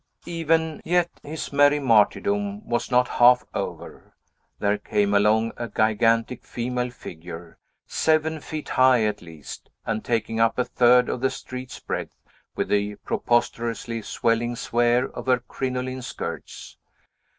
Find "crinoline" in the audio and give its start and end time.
15.41-16.01